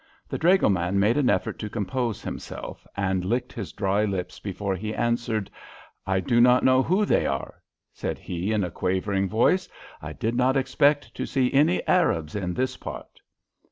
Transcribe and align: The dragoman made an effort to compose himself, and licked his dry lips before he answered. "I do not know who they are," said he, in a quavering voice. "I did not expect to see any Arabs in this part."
The 0.27 0.39
dragoman 0.39 0.99
made 0.99 1.15
an 1.17 1.29
effort 1.29 1.59
to 1.59 1.69
compose 1.69 2.23
himself, 2.23 2.87
and 2.97 3.23
licked 3.23 3.53
his 3.53 3.71
dry 3.71 4.03
lips 4.03 4.39
before 4.39 4.75
he 4.75 4.95
answered. 4.95 5.51
"I 6.07 6.19
do 6.19 6.41
not 6.41 6.63
know 6.63 6.81
who 6.81 7.05
they 7.05 7.27
are," 7.27 7.61
said 7.93 8.17
he, 8.17 8.51
in 8.51 8.63
a 8.63 8.71
quavering 8.71 9.29
voice. 9.29 9.69
"I 10.01 10.13
did 10.13 10.33
not 10.35 10.57
expect 10.57 11.13
to 11.13 11.27
see 11.27 11.53
any 11.53 11.85
Arabs 11.87 12.33
in 12.35 12.55
this 12.55 12.77
part." 12.77 13.21